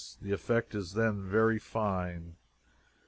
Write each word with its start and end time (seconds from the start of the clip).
The 0.19 0.31
effect 0.31 0.73
is 0.73 0.95
then 0.95 1.29
very 1.29 1.59
fine. 1.59 2.37